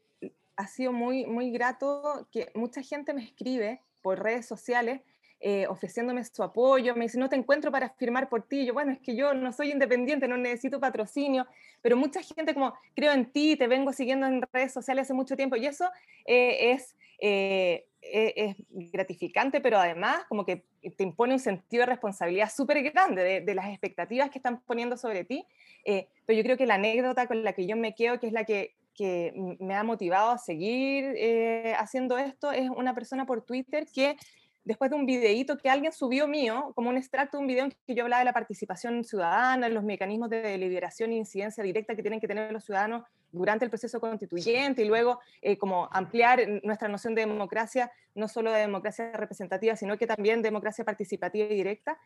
[0.55, 5.01] ha sido muy, muy grato que mucha gente me escribe por redes sociales
[5.45, 8.93] eh, ofreciéndome su apoyo, me dice, no te encuentro para firmar por ti, yo, bueno,
[8.93, 11.45] es que yo no soy independiente, no necesito patrocinio,
[11.81, 15.35] pero mucha gente como, creo en ti, te vengo siguiendo en redes sociales hace mucho
[15.35, 15.83] tiempo, y eso
[16.25, 18.55] eh, es, eh, e, es
[18.93, 20.63] gratificante, pero además como que
[20.95, 24.95] te impone un sentido de responsabilidad súper grande de, de, las expectativas que están poniendo
[24.95, 25.45] sobre ti,
[25.83, 28.45] pero yo creo que la anécdota con la que yo me quedo, que es la
[28.45, 33.85] que que me ha motivado a seguir eh, haciendo esto es una persona por Twitter
[33.93, 34.15] que
[34.63, 37.71] después de un videíto que alguien subió mío, como un extracto de un video en
[37.85, 42.01] que yo hablaba de la participación ciudadana, los mecanismos de deliberación e incidencia directa que
[42.01, 46.87] tienen que tener los ciudadanos durante el proceso constituyente y luego eh, como ampliar nuestra
[46.87, 51.97] noción de democracia, no solo de democracia representativa, sino que también democracia participativa y directa.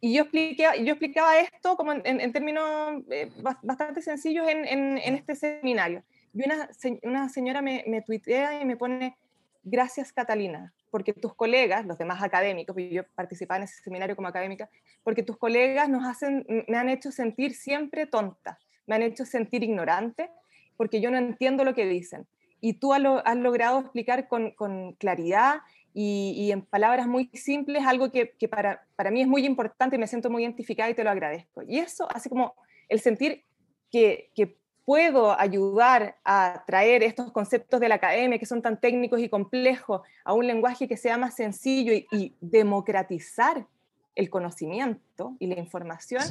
[0.00, 3.30] Y yo, expliqué, yo explicaba esto como en, términos eh,
[3.62, 6.02] bastante sencillos en, en este seminario.
[6.32, 6.68] Y una,
[7.02, 9.16] una señora me, me, tuitea y me pone,
[9.62, 14.68] gracias Catalina, porque tus colegas, los demás académicos, yo participaba en ese seminario como académica,
[15.02, 19.62] porque tus colegas nos hacen, me han hecho sentir siempre tonta, me han hecho sentir
[19.62, 20.30] ignorante,
[20.76, 22.26] porque yo no entiendo lo que dicen.
[22.60, 25.60] Y tú has, has logrado explicar con, con claridad
[25.92, 29.96] y, y, en palabras muy simples algo que, que, para, para mí es muy importante
[29.96, 31.62] y me siento muy identificada y te lo agradezco.
[31.66, 32.54] Y eso hace como
[32.88, 33.44] el sentir
[33.90, 34.59] que, que
[34.90, 40.00] puedo ayudar a traer estos conceptos de la academia que son tan técnicos y complejos
[40.24, 43.68] a un lenguaje que sea más sencillo y, democratizar
[44.16, 46.24] el conocimiento y la información,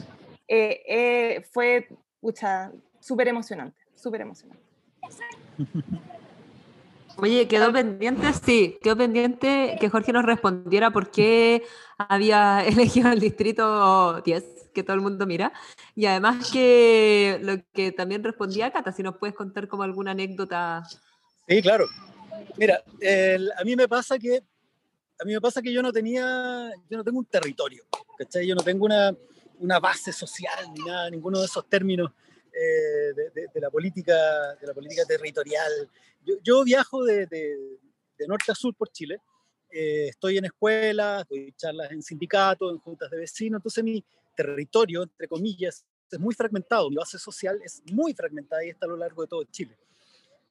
[0.50, 1.88] eh, eh, fue
[3.00, 4.62] súper emocionante, súper emocionante.
[7.15, 11.63] Oye, quedó pendiente, sí, quedó pendiente que Jorge nos respondiera por qué
[11.98, 15.53] había elegido el distrito 10 que todo el mundo mira.
[15.95, 20.84] Y además que lo que también respondía Cata, si nos puedes contar como alguna anécdota.
[21.47, 21.86] Sí, claro.
[22.58, 22.84] Mira,
[23.58, 24.43] a mí me pasa que
[25.21, 27.84] a mí me pasa que yo no tenía, yo no tengo un territorio,
[28.17, 28.47] ¿cachai?
[28.47, 29.13] Yo no tengo una,
[29.60, 32.12] una base social ni nada, ninguno de esos términos
[32.53, 34.15] eh, de, la política,
[34.55, 35.89] de la política territorial.
[36.25, 37.27] Yo, yo viajo de,
[38.27, 39.21] norte a sur por Chile,
[39.69, 44.03] eh, estoy en escuelas, doy charlas en sindicatos, en juntas de vecinos, entonces mi,
[44.43, 48.89] territorio, entre comillas, es muy fragmentado, mi base social es muy fragmentada y está a
[48.89, 49.78] lo largo de todo Chile.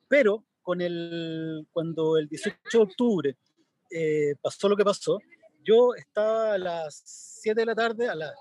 [0.07, 3.37] Pero con el, cuando el 18 de octubre
[3.91, 5.19] eh, pasó lo que pasó,
[5.65, 7.03] yo estaba a las
[7.43, 8.35] 7 de la tarde, a las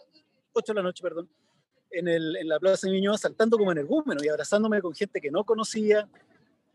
[0.52, 1.30] 8 de la noche, perdón,
[1.92, 5.32] en, el, en la Plaza de Ñuñoa saltando como energúmeno y abrazándome con gente que
[5.32, 6.10] no conocía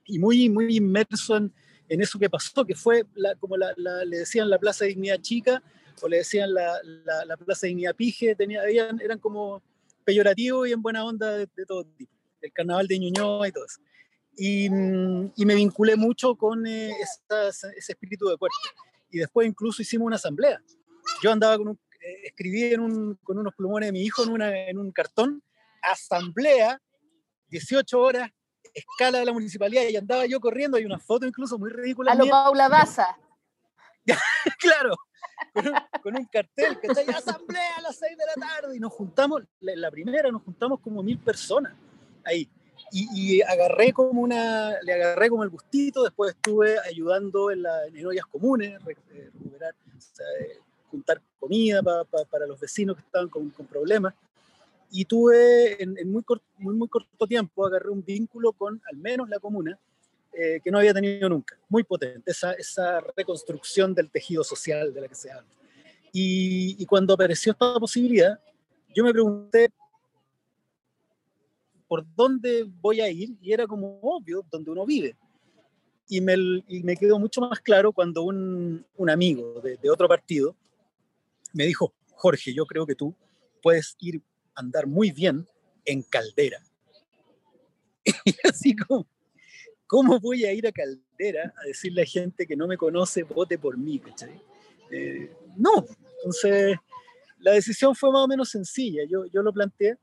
[0.07, 1.53] y muy, muy inmerso en,
[1.89, 5.21] en eso que pasó, que fue la, como la, le decían la Plaza de Dignidad
[5.21, 5.63] Chica,
[6.01, 6.79] o le decían la,
[7.27, 9.63] la, Plaza de Niapige, tenía, eran como
[10.05, 13.81] peyorativos y en buena onda de, todo tipo, el carnaval de Ñuñoa y todo eso.
[14.37, 16.91] Y, mm, y me vinculé mucho con eh,
[17.49, 18.57] ese espíritu de cuerpo.
[19.11, 20.61] Y después incluso hicimos una asamblea.
[21.23, 24.31] Yo andaba con un, eh, escribí en un, con unos plumones de mi hijo en,
[24.31, 25.43] una, en un cartón,
[25.83, 26.81] asamblea,
[27.49, 28.31] 18 horas,
[28.75, 32.13] escala de la municipalidad, y andaba yo corriendo, hay una foto incluso muy ridícula.
[32.13, 33.19] A lo Paula Daza.
[34.59, 34.97] claro,
[36.03, 39.43] con un, cartel que está asamblea a las 6 de la tarde y nos juntamos,
[39.61, 41.75] la, primera nos juntamos como mil personas
[42.25, 42.49] ahí.
[42.91, 48.07] Y, agarré como una, le agarré como el gustito, después estuve ayudando en, la, en
[48.07, 50.59] ollas comunes, eh, recuperar, eh,
[50.91, 54.15] juntar comida para los vecinos que estaban con, con problemas.
[54.91, 59.29] Y tuve en, muy, corto, muy, muy corto tiempo, agarré un vínculo con al menos
[59.29, 59.79] la comuna,
[60.33, 65.01] eh, que no había tenido nunca, muy potente, esa, esa reconstrucción del tejido social de
[65.01, 65.49] la que se habla.
[66.13, 68.39] Y, y cuando apareció esta posibilidad,
[68.95, 69.71] yo me pregunté
[71.93, 75.15] por dónde voy a ir y era como obvio, donde uno vive.
[76.09, 76.35] Y me,
[76.67, 80.57] y me quedó mucho más claro cuando un, un amigo de, de, otro partido
[81.53, 83.15] me dijo, Jorge, yo creo que tú
[83.63, 84.23] puedes ir
[84.55, 85.47] a andar muy bien
[85.85, 86.63] en Caldera.
[88.25, 89.07] Y así como,
[89.93, 93.59] ¿cómo voy a ir a Caldera a decirle a gente que no me conoce, vote
[93.59, 94.01] por mí?
[94.91, 95.85] Eh, no,
[96.17, 96.79] entonces
[97.39, 99.03] la decisión fue más o menos sencilla.
[99.07, 99.99] Yo, yo lo planteé,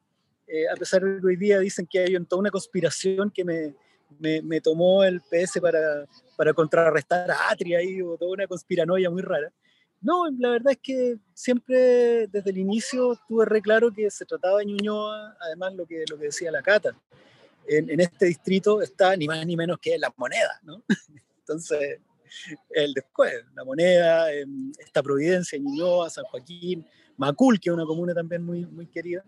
[0.46, 3.74] eh, a pesar de que hoy día dicen que hay toda una conspiración que me,
[4.20, 6.06] me, me tomó el PS para,
[6.38, 9.52] para contrarrestar a Atria y toda una conspiranoia muy rara.
[10.02, 14.60] No, la verdad es que siempre desde el inicio tuve re claro que se trataba
[14.60, 16.96] de Ñuñoa, además lo que, lo que decía la Cata.
[17.70, 20.84] En, en este distrito está ni más ni menos que la moneda, ¿no?
[21.40, 22.00] Entonces,
[22.72, 24.32] el después, la moneda,
[24.80, 26.86] esta Providencia, Ñuñoa, San Joaquín,
[27.18, 29.24] Macul, que es una comuna también muy, muy querida.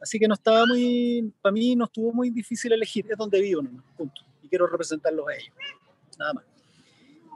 [0.00, 3.62] Así que no estaba muy, para mí no estuvo muy difícil elegir, es donde vivo,
[3.62, 3.82] ¿no?
[3.96, 4.22] punto.
[4.42, 5.54] Y quiero representarlos a ellos,
[6.18, 6.44] nada más.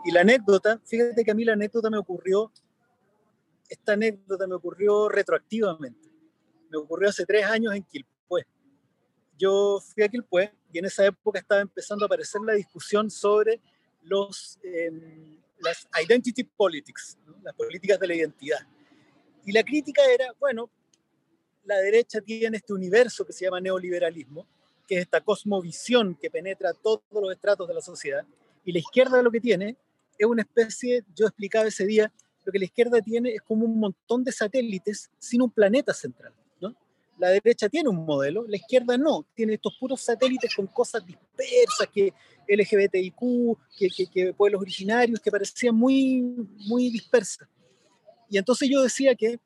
[0.04, 2.50] Y la anécdota, fíjate que a mí la anécdota me ocurrió
[3.70, 6.08] esta anécdota me ocurrió retroactivamente.
[6.70, 8.19] Me ocurrió hace tres años en Quilpué.
[9.40, 13.58] Yo fui a Quilpué y en esa época estaba empezando a aparecer la discusión sobre
[14.02, 14.90] los, eh,
[15.60, 17.36] las identity politics, ¿no?
[17.42, 18.58] las políticas de la identidad.
[19.46, 20.70] Y la crítica era, bueno,
[21.64, 24.46] la derecha tiene este universo que se llama neoliberalismo,
[24.86, 28.26] que es esta cosmovisión que penetra todos los estratos de la sociedad,
[28.62, 29.78] y la izquierda lo que tiene
[30.18, 32.12] es una especie, yo explicaba ese día,
[32.44, 36.34] lo que la izquierda tiene es como un montón de satélites sin un planeta central.
[37.20, 41.86] La derecha tiene un modelo, la izquierda no, tiene estos puros satélites con cosas dispersas,
[41.92, 42.14] que
[42.48, 46.22] LGBTIQ, que, que, que pueblos originarios, que parecían muy,
[46.66, 47.46] muy dispersas.
[48.30, 49.38] Y entonces yo decía que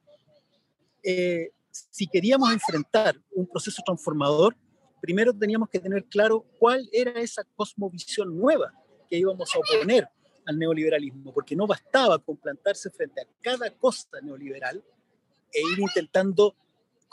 [1.03, 1.51] eh,
[1.91, 4.57] si queríamos enfrentar un proceso transformador,
[5.01, 8.73] primero teníamos que tener claro cuál era esa cosmovisión nueva
[9.11, 10.09] que íbamos a oponer
[10.47, 14.81] al neoliberalismo, porque no bastaba con plantarse frente a cada cosa neoliberal
[15.53, 16.55] e ir intentando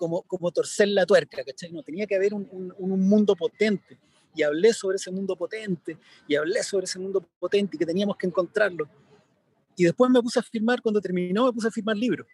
[0.02, 1.72] como, como torcer la tuerca, ¿cachai?
[1.72, 4.00] No, tenía que haber un, un, un, mundo potente.
[4.34, 5.96] Y hablé sobre ese mundo potente,
[6.28, 8.90] y hablé sobre ese mundo potente, y que teníamos que encontrarlo.
[9.76, 12.26] Y después me puse a firmar, cuando terminó, me puse a firmar libros.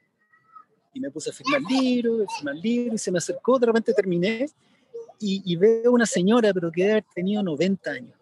[0.94, 3.94] Y me puse a firmar libros, a firmar libros, y se me acercó, de repente
[3.94, 4.46] terminé,
[5.20, 8.14] y, y veo una señora, pero que debe haber tenido 90 años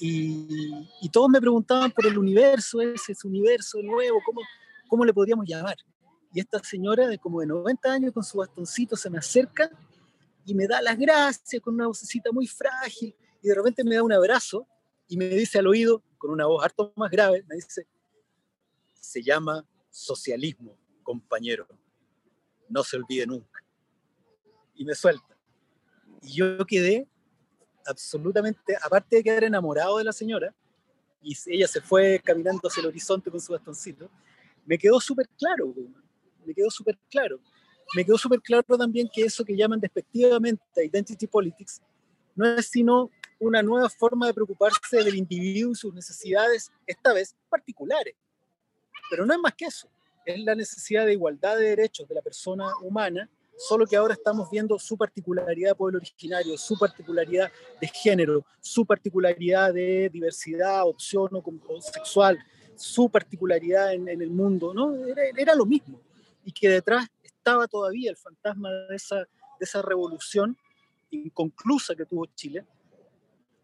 [0.00, 4.40] y, y, todos me preguntaban por el universo, ese, ese universo nuevo, ¿cómo,
[4.88, 5.76] ¿cómo le podríamos llamar?
[6.32, 9.70] Y esta señora de como de 90 años con su bastoncito se me acerca
[10.44, 14.02] y me da las gracias con una vocecita muy frágil y de repente me da
[14.02, 14.66] un abrazo
[15.08, 17.86] y me dice al oído, con una voz harto más grave, me dice,
[18.94, 21.66] se llama socialismo, compañero,
[22.68, 23.62] no se olvide nunca.
[24.74, 25.36] Y me suelta.
[26.22, 27.06] Y yo quedé
[27.84, 30.54] absolutamente, aparte de quedar enamorado de la señora,
[31.20, 34.08] y ella se fue caminando hacia el horizonte con su bastoncito,
[34.64, 35.74] me quedó súper claro,
[36.46, 37.38] me quedó súper claro.
[37.94, 41.82] Me quedó súper claro también que eso que llaman despectivamente identity politics
[42.34, 47.34] no es sino una nueva forma de preocuparse del individuo y sus necesidades, esta vez
[47.50, 48.14] particulares.
[49.10, 49.88] Pero no es más que eso,
[50.24, 54.50] es la necesidad de igualdad de derechos de la persona humana solo que ahora estamos
[54.50, 57.50] viendo su particularidad de pueblo originario, su particularidad
[57.80, 62.38] de género, su particularidad de diversidad, opción o, sexual,
[62.74, 64.94] su particularidad en, en el mundo, ¿no?
[65.06, 66.00] Era, era, lo mismo.
[66.44, 69.26] Y que detrás estaba todavía el fantasma de esa, de
[69.60, 70.56] esa revolución
[71.10, 72.64] inconclusa que tuvo Chile,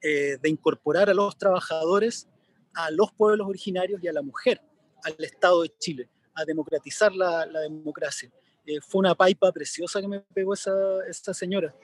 [0.02, 2.28] eh, de incorporar a los trabajadores,
[2.74, 4.60] a los pueblos originarios y a la mujer
[5.04, 8.30] al Estado de Chile, a democratizar la, la democracia
[8.68, 10.72] eh, fue una paipa preciosa que me pegó esa,
[11.08, 11.74] esa señora.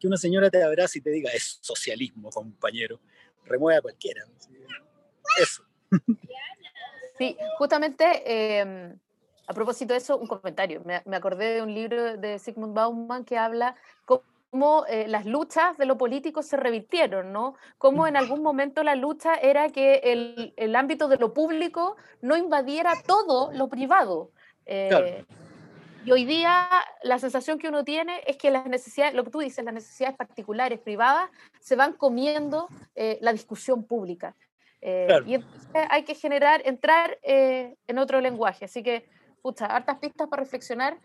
[0.00, 3.00] Que una señora te abrace y te diga, es socialismo, compañero.
[3.44, 4.24] Remueve a cualquiera.
[5.40, 5.64] Eso.
[7.16, 8.96] Sí, justamente eh,
[9.46, 10.82] a propósito de eso, un comentario.
[10.84, 13.74] Me, me, acordé de un libro de Sigmund Bauman que habla
[14.04, 17.54] cómo eh, las luchas de lo político se revirtieron, ¿no?
[17.78, 22.36] Cómo en algún momento la lucha era que el, el ámbito de lo público no
[22.36, 24.30] invadiera todo lo privado.
[24.66, 25.06] Eh, claro.
[26.04, 26.68] Y hoy día
[27.02, 30.16] la sensación que uno tiene es que las necesidades, lo que tú dices, las necesidades
[30.16, 34.34] particulares, privadas, se van comiendo eh, la discusión pública.
[34.80, 35.24] Eh, claro.
[35.26, 38.64] Y entonces hay que generar, entrar eh, en otro lenguaje.
[38.64, 39.08] Así que,
[39.42, 40.96] pucha, hartas pistas para reflexionar.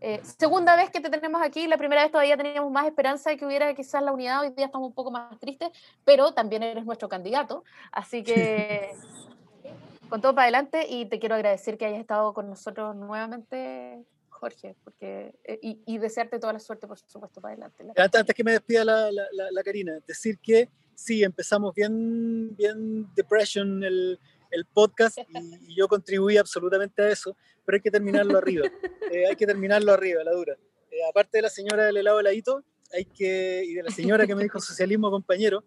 [0.00, 3.38] Eh, segunda vez que te tenemos aquí, la primera vez todavía teníamos más esperanza de
[3.38, 5.70] que hubiera quizás la unidad, hoy día estamos un poco más tristes,
[6.04, 8.90] pero también eres nuestro candidato, así que
[10.10, 14.76] con todo para adelante y te quiero agradecer que hayas estado con nosotros nuevamente, Jorge,
[14.84, 17.86] porque, eh, y, desearte toda la suerte, por supuesto, para adelante.
[17.96, 23.82] Antes, que me despida la, la, la, Karina, decir que sí, empezamos bien, bien depression
[23.82, 24.18] el,
[24.50, 28.66] el podcast y, yo contribuí absolutamente a eso, pero hay que terminarlo arriba,
[29.12, 30.56] eh, hay que terminarlo arriba, la dura.
[30.90, 34.34] Eh, aparte de la señora del helado heladito, hay que, y de la señora que
[34.34, 35.64] me dijo socialismo compañero,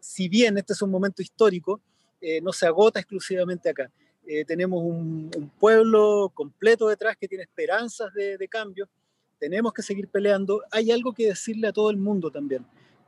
[0.00, 1.80] si bien este es un momento histórico,
[2.42, 3.90] no se agota exclusivamente acá.
[4.26, 8.88] Eh, tenemos un, pueblo completo detrás que tiene esperanzas de, cambio,
[9.38, 10.62] tenemos que seguir peleando.
[10.70, 12.64] Hay algo que decirle a todo el mundo también,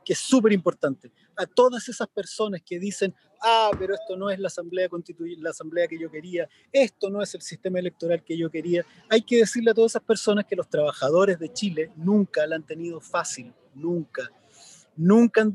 [0.07, 1.11] que es súper importante.
[1.35, 5.49] A todas esas personas que dicen, ah, pero esto no es la asamblea constituyente, la
[5.49, 9.39] asamblea que yo quería, esto no es el sistema electoral que yo quería, hay que
[9.39, 13.53] decirle a todas esas personas que los trabajadores de Chile nunca la han tenido fácil,
[13.75, 14.31] nunca.
[14.95, 15.45] Nunca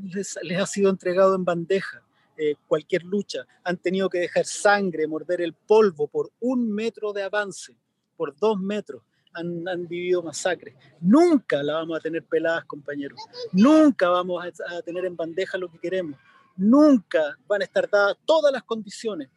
[0.43, 2.03] les ha sido entregado en bandeja
[2.37, 7.23] eh, cualquier lucha, han tenido que dejar sangre, morder el polvo por un metro de
[7.23, 7.75] avance,
[8.15, 9.01] por dos metros.
[9.33, 10.75] Han, han, vivido masacres.
[11.01, 13.19] Nunca la vamos a tener peladas, compañeros.
[13.51, 16.19] Nunca vamos a, a tener en bandeja lo que queremos.
[16.55, 19.29] Nunca van a estar dadas todas las condiciones.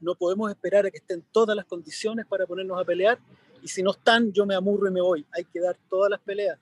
[0.00, 3.18] No podemos esperar a que estén todas las condiciones para ponernos a pelear.
[3.62, 5.26] Y si no están, yo me amurro y me voy.
[5.32, 6.58] Hay que dar todas las peleas.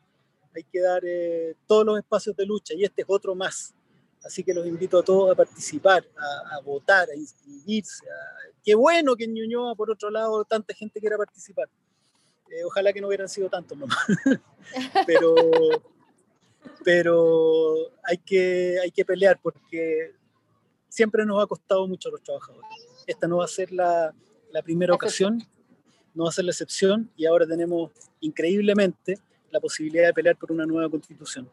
[0.54, 2.74] Hay que dar eh, todos los espacios de lucha.
[2.74, 3.74] Y este es otro más.
[4.24, 6.04] Así que los invito a todos a participar,
[6.50, 8.04] a, votar, a inscribirse.
[8.64, 11.68] Qué bueno que en Ñuñoa, por otro lado, tanta gente quiera participar.
[12.50, 13.98] Eh, ojalá que no hubieran sido tantos nomás.
[15.06, 15.34] pero
[16.84, 20.12] pero hay, que, hay que pelear porque
[20.88, 22.70] siempre nos ha costado mucho a los trabajadores.
[23.06, 24.14] Esta no va a ser la,
[24.52, 25.42] la primera ocasión,
[26.14, 27.90] no va a ser la excepción y ahora tenemos
[28.20, 29.18] increíblemente
[29.50, 31.48] la posibilidad de pelear por una nueva constitución.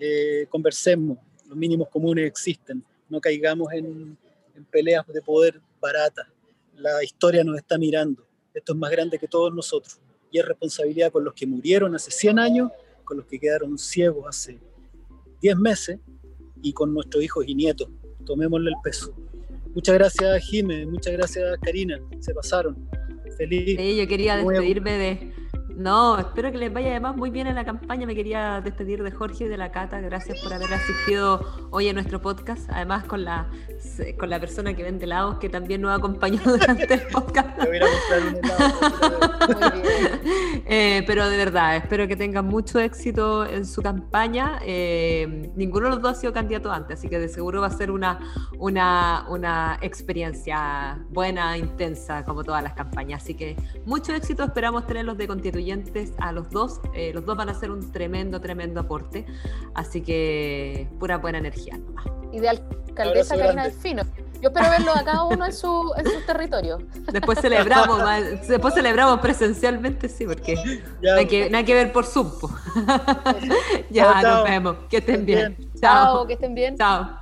[0.00, 4.18] Eh, conversemos, los mínimos comunes existen, no caigamos en,
[4.70, 6.26] peleas de poder baratas.
[6.76, 10.00] La historia nos está mirando, esto es más grande que todos nosotros
[10.34, 12.72] y es responsabilidad con los que murieron hace 100 años,
[13.04, 14.58] con los que quedaron ciegos hace
[15.40, 16.00] 10 meses
[16.60, 17.88] y con nuestros hijos y nietos.
[18.26, 19.14] Tomémosle el peso.
[19.72, 22.76] Muchas gracias, Jimé, muchas gracias, Karina, se pasaron.
[23.38, 23.78] Feliz.
[23.78, 25.32] Sí, yo quería despedirme de,
[25.76, 28.06] no, espero que les vaya además muy bien en la campaña.
[28.06, 30.00] Me quería despedir de Jorge y de la Cata.
[30.00, 32.70] Gracias por haber asistido hoy a nuestro podcast.
[32.70, 33.48] Además con la,
[34.18, 37.58] con la persona que vende helados que también nos acompañó durante el podcast.
[37.58, 37.84] voy a
[38.28, 39.34] un helado.
[40.66, 44.58] Eh, pero de verdad, espero que tengan mucho éxito en su campaña.
[44.64, 47.70] Eh, ninguno de los dos ha sido candidato antes, así que de seguro va a
[47.70, 48.18] ser una,
[48.58, 53.22] una, una experiencia buena, intensa, como todas las campañas.
[53.22, 54.44] Así que mucho éxito.
[54.44, 55.26] Esperamos tenerlos de
[56.18, 56.80] a los dos.
[56.94, 59.26] Eh, los dos van a ser un tremendo, tremendo aporte.
[59.74, 61.78] Así que pura buena energía.
[62.32, 64.02] Y de alcaldesa Karina Delfino.
[64.40, 66.78] Yo espero verlo a cada uno en su, en su territorio.
[67.12, 67.98] Después celebramos,
[68.46, 72.30] después celebramos presencialmente, sí, porque no hay, que, que, ver por Zoom.
[73.90, 74.76] ya, nos vemos.
[74.90, 75.56] Que estén bien.
[75.80, 76.76] Chao, que estén bien.
[76.76, 77.18] Chao.